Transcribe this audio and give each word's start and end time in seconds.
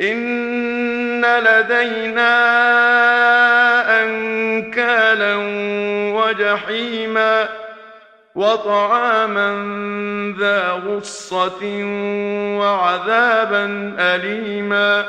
إن 0.00 1.24
لدينا 1.24 2.34
أنكالا 4.02 5.36
وجحيما 6.14 7.48
وطعاما 8.34 9.48
ذا 10.38 10.70
غصة 10.70 11.82
وعذابا 12.58 13.94
أليما 13.98 15.04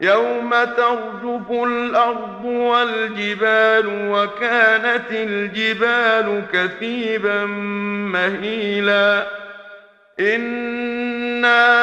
يوم 0.00 0.50
ترجف 0.50 1.50
الأرض 1.50 2.44
والجبال 2.44 3.86
وكانت 4.10 5.10
الجبال 5.10 6.42
كثيبا 6.52 7.44
مهيلا 8.12 9.26
إنا 10.20 11.82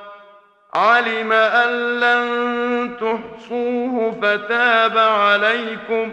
علم 0.73 1.31
أن 1.31 1.99
لن 1.99 2.91
تحصوه 2.97 4.11
فتاب 4.21 4.97
عليكم 4.97 6.11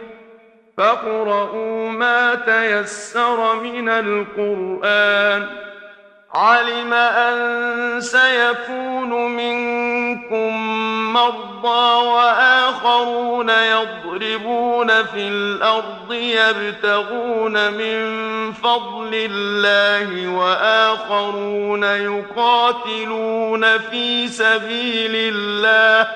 فاقرؤوا 0.76 1.90
ما 1.90 2.34
تيسر 2.34 3.56
من 3.56 3.88
القرآن. 3.88 5.46
علم 6.34 6.92
أن 6.92 8.00
سيكون 8.00 9.36
منكم 9.36 9.77
مرضى 11.28 12.06
وآخرون 12.06 13.50
يضربون 13.50 15.04
في 15.04 15.28
الأرض 15.28 16.12
يبتغون 16.12 17.72
من 17.72 17.98
فضل 18.52 19.10
الله 19.14 20.28
وآخرون 20.28 21.82
يقاتلون 21.84 23.78
في 23.78 24.28
سبيل 24.28 25.34
الله. 25.34 26.08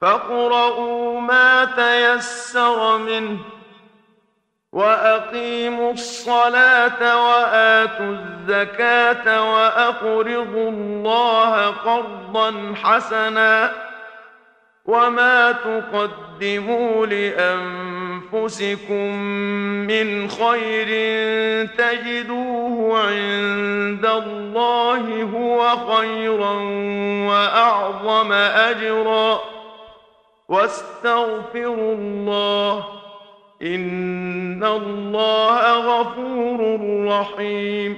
فاقرؤوا 0.00 1.20
ما 1.20 1.64
تيسر 1.64 2.98
منه 2.98 3.38
وأقيموا 4.76 5.92
الصلاة 5.92 7.26
وآتوا 7.26 8.16
الزكاة 8.16 9.52
وأقرضوا 9.52 10.70
الله 10.70 11.66
قرضا 11.66 12.74
حسنا 12.82 13.72
وما 14.84 15.52
تقدموا 15.52 17.06
لأنفسكم 17.06 18.56
من 19.86 20.28
خير 20.28 20.88
تجدوه 21.66 22.98
عند 22.98 24.06
الله 24.06 25.22
هو 25.22 25.76
خيرا 25.96 26.52
وأعظم 27.28 28.32
أجرا 28.32 29.40
واستغفروا 30.48 31.94
الله 31.94 33.05
ان 33.62 34.64
الله 34.64 35.78
غفور 35.78 36.78
رحيم 37.06 37.96